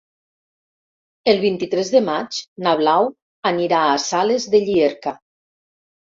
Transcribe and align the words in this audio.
El 1.33 1.41
vint-i-tres 1.41 1.91
de 1.95 1.99
maig 2.07 2.39
na 2.67 2.73
Blau 2.79 3.09
anirà 3.51 3.81
a 3.89 3.99
Sales 4.05 4.47
de 4.55 4.63
Llierca. 4.71 5.13